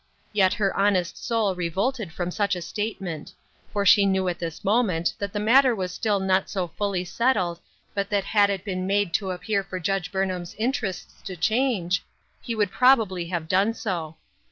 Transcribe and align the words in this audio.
Yet 0.33 0.53
her 0.53 0.75
honest 0.75 1.23
soul 1.23 1.53
revolted 1.53 2.11
from 2.11 2.31
such 2.31 2.55
a 2.55 2.61
statement; 2.63 3.33
for 3.71 3.85
she 3.85 4.07
knew 4.07 4.27
at 4.29 4.39
this 4.39 4.63
moment 4.63 5.13
that 5.19 5.31
the 5.31 5.39
matter 5.39 5.75
was 5.75 5.91
still 5.91 6.19
not 6.19 6.49
so 6.49 6.69
fully 6.69 7.05
settled 7.05 7.59
but 7.93 8.09
that 8.09 8.23
had 8.23 8.49
it 8.49 8.65
been 8.65 8.87
made 8.87 9.13
to 9.13 9.29
appear 9.29 9.63
for 9.63 9.79
Judge 9.79 10.11
Burnham's 10.11 10.55
interests 10.55 11.21
to 11.21 11.35
change, 11.35 12.03
he 12.41 12.55
would 12.55 12.71
probably 12.71 13.27
have 13.27 13.47
done 13.47 13.75
so. 13.75 14.15